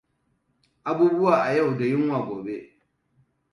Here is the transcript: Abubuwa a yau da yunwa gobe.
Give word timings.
Abubuwa 0.89 1.33
a 1.47 1.49
yau 1.55 1.71
da 1.77 1.85
yunwa 1.91 2.19
gobe. 2.27 2.55